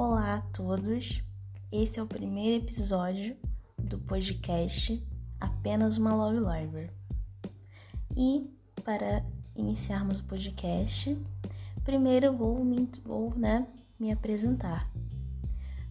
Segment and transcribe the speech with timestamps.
[0.00, 1.24] Olá a todos,
[1.72, 3.36] esse é o primeiro episódio
[3.76, 5.04] do podcast
[5.40, 6.92] Apenas uma Love Liver.
[8.16, 8.48] E
[8.84, 9.26] para
[9.56, 11.20] iniciarmos o podcast,
[11.82, 12.64] primeiro eu vou,
[13.04, 13.66] vou né,
[13.98, 14.88] me apresentar.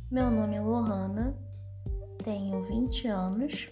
[0.09, 1.37] Meu nome é Lohana,
[2.23, 3.69] tenho 20 anos,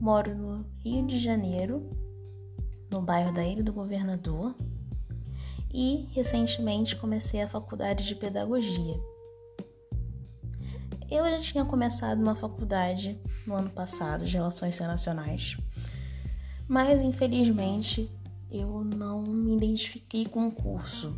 [0.00, 1.88] moro no Rio de Janeiro,
[2.90, 4.56] no bairro da Ilha do Governador,
[5.72, 9.00] e recentemente comecei a faculdade de pedagogia.
[11.08, 15.56] Eu já tinha começado uma faculdade no ano passado de Relações Internacionais,
[16.66, 18.10] mas infelizmente
[18.50, 21.16] eu não me identifiquei com o curso,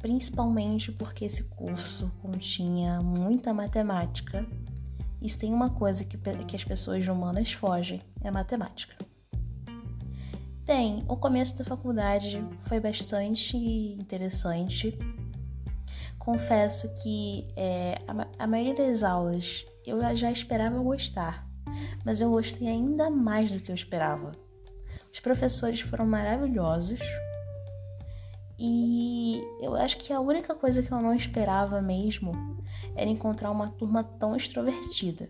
[0.00, 4.44] principalmente porque esse curso continha muita matemática.
[5.22, 8.96] E se tem uma coisa que, que as pessoas humanas fogem, é matemática.
[10.66, 14.98] Tem, o começo da faculdade foi bastante interessante,
[16.24, 21.46] confesso que é, a, a maioria das aulas eu já esperava gostar,
[22.04, 24.32] mas eu gostei ainda mais do que eu esperava.
[25.12, 27.00] Os professores foram maravilhosos
[28.58, 32.32] e eu acho que a única coisa que eu não esperava mesmo
[32.96, 35.28] era encontrar uma turma tão extrovertida.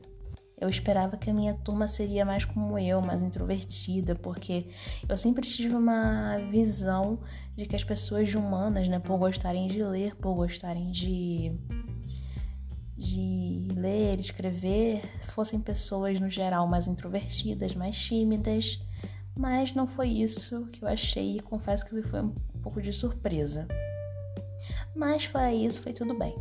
[0.65, 4.67] Eu esperava que a minha turma seria mais como eu, mais introvertida, porque
[5.07, 7.19] eu sempre tive uma visão
[7.55, 11.53] de que as pessoas humanas, né, por gostarem de ler, por gostarem de
[12.97, 15.03] de ler, escrever,
[15.35, 18.81] fossem pessoas no geral mais introvertidas, mais tímidas,
[19.37, 23.67] mas não foi isso que eu achei e confesso que foi um pouco de surpresa.
[24.95, 26.35] Mas fora isso, foi tudo bem.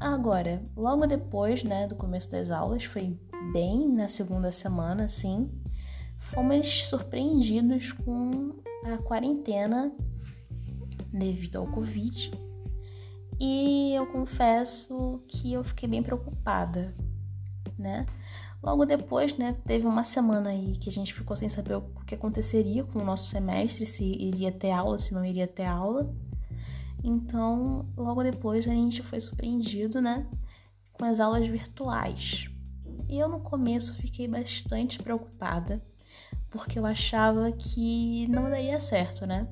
[0.00, 3.20] Agora, logo depois, né, do começo das aulas, foi
[3.52, 5.50] bem na segunda semana, sim,
[6.16, 9.92] fomos surpreendidos com a quarentena
[11.12, 12.30] devido ao Covid.
[13.38, 16.94] E eu confesso que eu fiquei bem preocupada,
[17.78, 18.06] né?
[18.62, 22.14] Logo depois, né, teve uma semana aí que a gente ficou sem saber o que
[22.14, 26.10] aconteceria com o nosso semestre, se iria ter aula, se não iria ter aula.
[27.02, 30.26] Então, logo depois a gente foi surpreendido, né,
[30.92, 32.48] com as aulas virtuais.
[33.08, 35.82] E eu no começo fiquei bastante preocupada,
[36.50, 39.48] porque eu achava que não daria certo, né?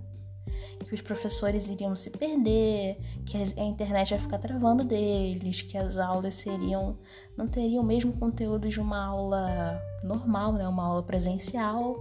[0.87, 5.99] Que os professores iriam se perder, que a internet ia ficar travando deles, que as
[5.99, 6.97] aulas seriam
[7.37, 11.97] não teriam o mesmo conteúdo de uma aula normal, né, uma aula presencial.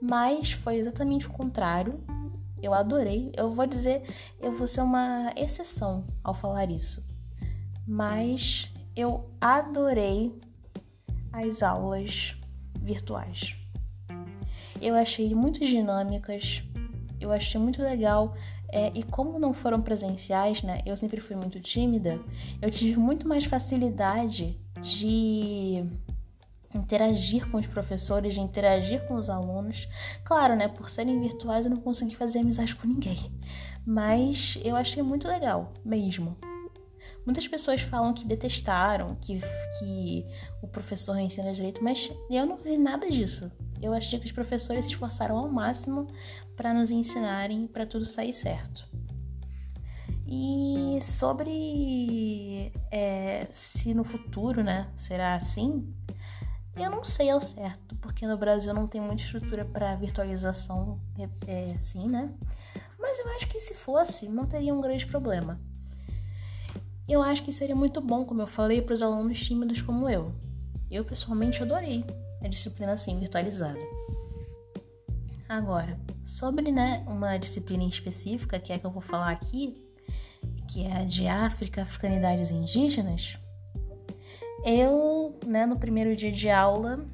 [0.00, 2.00] Mas foi exatamente o contrário.
[2.66, 3.30] Eu adorei.
[3.36, 4.02] Eu vou dizer,
[4.40, 7.04] eu vou ser uma exceção ao falar isso.
[7.86, 10.36] Mas eu adorei
[11.32, 12.34] as aulas
[12.80, 13.54] virtuais.
[14.82, 16.64] Eu achei muito dinâmicas,
[17.20, 18.34] eu achei muito legal.
[18.68, 20.80] É, e como não foram presenciais, né?
[20.84, 22.20] Eu sempre fui muito tímida,
[22.60, 25.84] eu tive muito mais facilidade de
[26.76, 29.88] interagir com os professores, de interagir com os alunos.
[30.24, 33.32] Claro, né, por serem virtuais eu não consegui fazer amizade com ninguém,
[33.86, 36.36] mas eu achei muito legal mesmo.
[37.24, 39.40] Muitas pessoas falam que detestaram, que,
[39.78, 40.24] que
[40.62, 43.50] o professor ensina direito, mas eu não vi nada disso.
[43.82, 46.06] Eu achei que os professores se esforçaram ao máximo
[46.56, 48.88] para nos ensinarem para tudo sair certo.
[50.28, 55.92] E sobre é, se no futuro, né, será assim,
[56.76, 61.28] eu não sei ao certo, porque no Brasil não tem muita estrutura para virtualização é,
[61.46, 62.32] é, assim, né?
[62.98, 65.58] Mas eu acho que se fosse, não teria um grande problema.
[67.08, 70.34] Eu acho que seria muito bom, como eu falei, para os alunos tímidos como eu.
[70.90, 72.04] Eu pessoalmente adorei
[72.42, 73.80] a disciplina assim virtualizada.
[75.48, 79.80] Agora, sobre né, uma disciplina específica, que é que eu vou falar aqui,
[80.68, 83.38] que é a de África, Africanidades Indígenas,
[84.66, 87.06] eu, né, no primeiro dia de aula,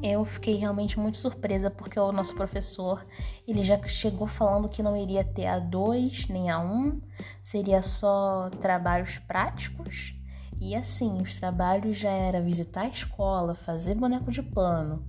[0.00, 3.04] eu fiquei realmente muito surpresa porque o nosso professor,
[3.48, 7.00] ele já chegou falando que não iria ter A2 nem A1,
[7.42, 10.14] seria só trabalhos práticos.
[10.60, 15.04] E assim, os trabalhos já era visitar a escola, fazer boneco de pano,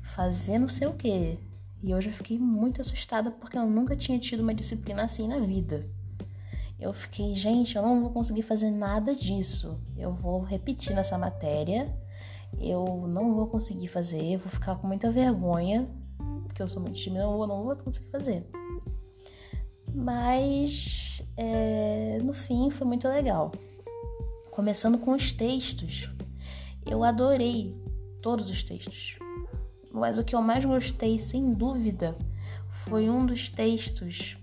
[0.00, 1.38] fazer não sei o quê.
[1.82, 5.40] E eu já fiquei muito assustada porque eu nunca tinha tido uma disciplina assim na
[5.40, 5.86] vida
[6.78, 9.80] eu fiquei, gente, eu não vou conseguir fazer nada disso.
[9.96, 11.96] Eu vou repetir nessa matéria,
[12.58, 15.88] eu não vou conseguir fazer, vou ficar com muita vergonha,
[16.44, 18.46] porque eu sou muito tímida, vou, não vou conseguir fazer.
[19.94, 23.52] Mas é, no fim foi muito legal.
[24.50, 26.10] Começando com os textos,
[26.84, 27.74] eu adorei
[28.20, 29.18] todos os textos.
[29.92, 32.16] Mas o que eu mais gostei, sem dúvida,
[32.68, 34.36] foi um dos textos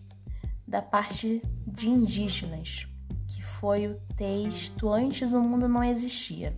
[0.72, 2.88] da parte de indígenas,
[3.28, 6.58] que foi o texto Antes o Mundo Não Existia,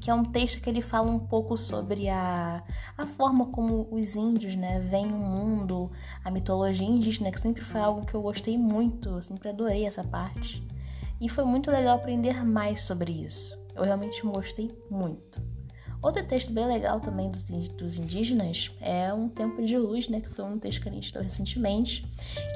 [0.00, 2.60] que é um texto que ele fala um pouco sobre a,
[2.98, 5.92] a forma como os índios né, veem o mundo,
[6.24, 10.60] a mitologia indígena, que sempre foi algo que eu gostei muito, sempre adorei essa parte.
[11.20, 13.56] E foi muito legal aprender mais sobre isso.
[13.76, 15.40] Eu realmente gostei muito.
[16.02, 20.30] Outro texto bem legal também dos, dos indígenas é Um Tempo de Luz, né, que
[20.30, 22.06] foi um texto que a gente estudou recentemente,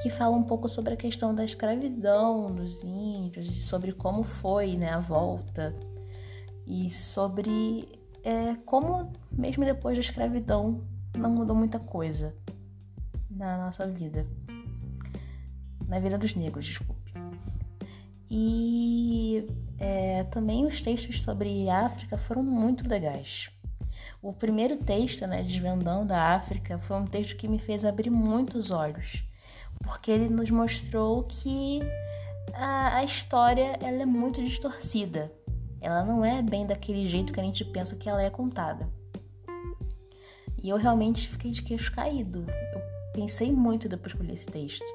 [0.01, 4.75] que fala um pouco sobre a questão da escravidão dos índios e sobre como foi
[4.75, 5.75] né, a volta
[6.65, 7.87] e sobre
[8.23, 10.81] é, como, mesmo depois da escravidão,
[11.15, 12.35] não mudou muita coisa
[13.29, 14.25] na nossa vida.
[15.87, 17.13] Na vida dos negros, desculpe.
[18.27, 19.45] E
[19.79, 23.49] é, também os textos sobre África foram muito legais.
[24.21, 28.71] O primeiro texto, né, Desvendando a África, foi um texto que me fez abrir muitos
[28.71, 29.23] olhos,
[29.83, 31.81] porque ele nos mostrou que
[32.53, 35.31] a, a história ela é muito distorcida.
[35.81, 38.89] Ela não é bem daquele jeito que a gente pensa que ela é contada.
[40.63, 42.47] E eu realmente fiquei de queixo caído.
[43.15, 44.85] Pensei muito depois que eu li esse texto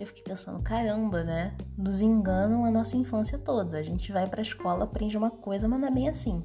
[0.00, 1.54] eu fiquei pensando, caramba, né?
[1.76, 3.76] Nos enganam a nossa infância toda.
[3.76, 6.42] A gente vai para a escola, aprende uma coisa, mas não é bem assim.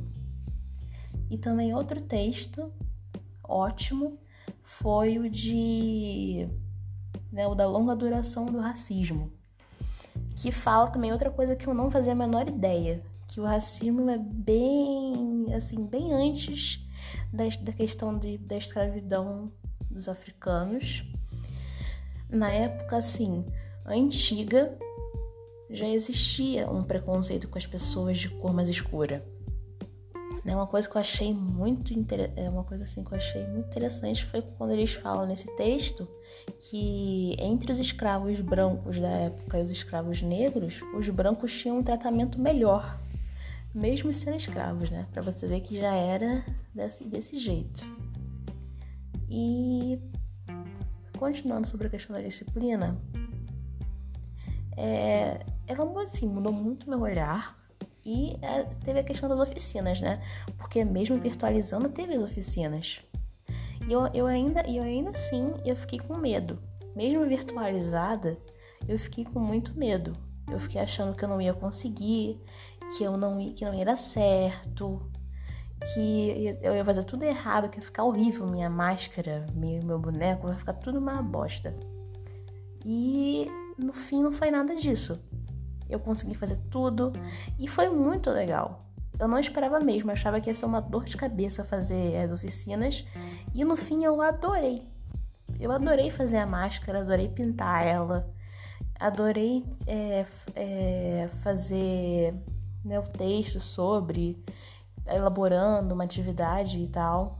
[1.29, 2.69] E também outro texto
[3.41, 4.19] ótimo
[4.62, 6.50] foi o de
[7.31, 9.31] né, o da longa duração do racismo,
[10.35, 14.09] que fala também outra coisa que eu não fazia a menor ideia, que o racismo
[14.09, 16.85] é bem assim, bem antes
[17.31, 19.50] da, da questão de, da escravidão
[19.95, 21.03] dos africanos
[22.30, 23.45] na época assim
[23.86, 24.77] antiga
[25.69, 29.25] já existia um preconceito com as pessoas de cor mais escura.
[30.44, 31.92] Né, uma coisa que eu achei muito
[32.36, 36.07] é uma coisa assim que eu achei muito interessante foi quando eles falam nesse texto
[36.59, 41.83] que entre os escravos brancos da época e os escravos negros, os brancos tinham um
[41.83, 43.00] tratamento melhor,
[43.74, 45.07] mesmo sendo escravos, né?
[45.12, 46.45] Para você ver que já era
[46.75, 47.83] desse, desse jeito.
[49.30, 50.00] E
[51.18, 53.00] continuando sobre a questão da disciplina,
[54.77, 57.57] é, ela assim, mudou muito meu olhar
[58.06, 60.22] e é, teve a questão das oficinas, né?
[60.57, 63.01] Porque mesmo virtualizando, teve as oficinas.
[63.88, 66.60] E eu, eu, ainda, eu ainda assim, eu fiquei com medo.
[66.95, 68.38] Mesmo virtualizada,
[68.88, 70.13] eu fiquei com muito medo.
[70.51, 72.39] Eu fiquei achando que eu não ia conseguir,
[72.95, 75.01] que eu não ia, que não ia dar certo,
[75.93, 80.47] que eu ia fazer tudo errado, que ia ficar horrível minha máscara, meu, meu boneco,
[80.47, 81.75] vai ficar tudo uma bosta.
[82.83, 83.47] E
[83.77, 85.19] no fim não foi nada disso.
[85.89, 87.11] Eu consegui fazer tudo
[87.59, 88.85] e foi muito legal.
[89.19, 93.05] Eu não esperava mesmo, achava que ia ser uma dor de cabeça fazer as oficinas
[93.53, 94.88] e no fim eu adorei.
[95.59, 98.29] Eu adorei fazer a máscara, adorei pintar ela,
[98.99, 102.33] adorei é, é, fazer
[102.83, 104.38] né, o texto sobre
[105.07, 107.39] elaborando uma atividade e tal.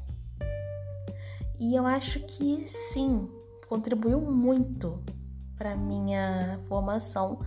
[1.60, 3.30] E eu acho que sim,
[3.68, 5.02] contribuiu muito
[5.58, 7.40] para minha formação,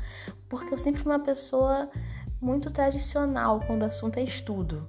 [0.48, 1.90] porque eu sempre fui uma pessoa
[2.40, 4.88] muito tradicional quando o assunto é estudo.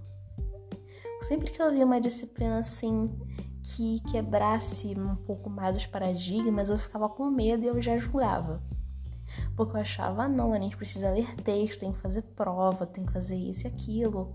[1.22, 3.12] Sempre que eu via uma disciplina assim
[3.62, 8.64] que quebrasse um pouco mais os paradigmas, eu ficava com medo e eu já julgava.
[9.60, 13.06] Porque eu achava, ah, não, a gente precisa ler texto, tem que fazer prova, tem
[13.06, 14.34] que fazer isso e aquilo.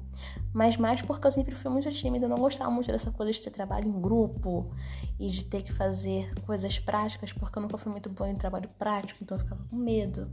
[0.52, 3.40] Mas mais porque eu sempre fui muito tímida, eu não gostava muito dessa coisa de
[3.40, 4.70] ter trabalho em grupo
[5.18, 8.68] e de ter que fazer coisas práticas, porque eu nunca fui muito boa em trabalho
[8.78, 10.30] prático, então eu ficava com medo.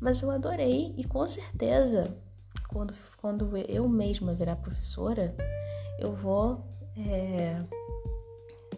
[0.00, 2.12] Mas eu adorei e com certeza,
[2.68, 5.36] quando, quando eu mesma virar professora,
[6.00, 6.66] eu vou.
[6.96, 7.60] É,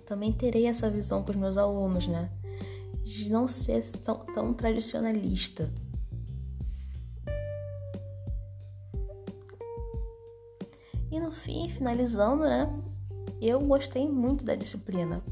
[0.04, 2.30] também terei essa visão com os meus alunos, né?
[3.02, 5.72] De não ser tão, tão tradicionalista.
[11.10, 12.72] E no fim, finalizando, né?
[13.40, 15.22] Eu gostei muito da disciplina.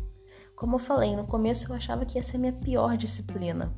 [0.54, 3.72] Como eu falei, no começo eu achava que ia ser a minha pior disciplina.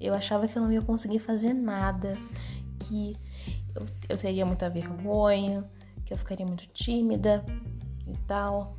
[0.00, 2.16] Eu achava que eu não ia conseguir fazer nada,
[2.80, 3.16] que
[3.74, 5.68] eu, eu teria muita vergonha,
[6.04, 7.44] que eu ficaria muito tímida
[8.06, 8.76] e tal.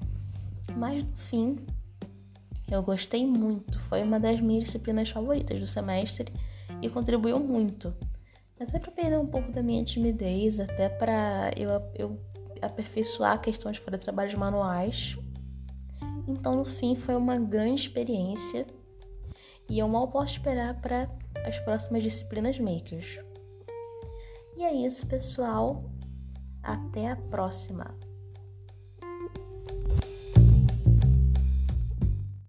[0.75, 1.55] Mas no fim,
[2.71, 6.31] eu gostei muito, foi uma das minhas disciplinas favoritas do semestre
[6.81, 7.93] e contribuiu muito.
[8.59, 12.19] Até para perder um pouco da minha timidez, até para eu, eu
[12.61, 15.17] aperfeiçoar de fazer trabalhos manuais.
[16.27, 18.67] Então, no fim, foi uma grande experiência
[19.69, 21.09] e eu mal posso esperar para
[21.45, 23.19] as próximas disciplinas makers.
[24.57, 25.89] E é isso, pessoal.
[26.61, 28.08] Até a próxima!